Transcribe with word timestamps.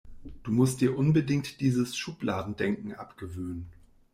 Du 0.41 0.51
musst 0.51 0.81
dir 0.81 0.97
unbedingt 0.97 1.61
dieses 1.61 1.95
Schubladendenken 1.95 2.95
abgewöhnen. 2.95 3.67